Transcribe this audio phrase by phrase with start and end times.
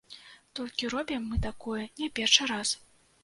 [0.59, 2.75] Толькі робім мы такое не першы раз.